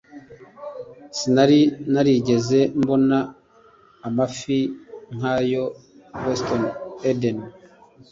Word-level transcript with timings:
Sinari 1.17 1.61
narigeze 1.91 2.59
mbona 2.79 3.17
amafi 4.07 4.57
nk'ayo. 5.15 5.65
(WestofEden) 6.23 7.37